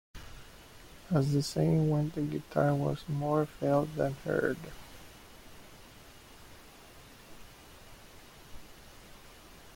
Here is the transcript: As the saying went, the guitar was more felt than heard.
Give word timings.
As 1.11 1.31
the 1.31 1.43
saying 1.43 1.91
went, 1.91 2.15
the 2.15 2.23
guitar 2.23 2.73
was 2.73 3.07
more 3.07 3.45
felt 3.45 3.87
than 3.95 4.13
heard. 4.25 4.57